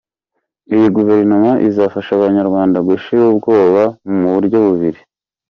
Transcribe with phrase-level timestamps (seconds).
[0.75, 3.83] Iyi Guverinoma izafasha Abanyarwanda gushira ubwoba
[4.19, 4.99] mu buryo bubiri: